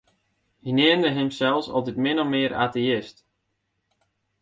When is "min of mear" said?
2.03-2.53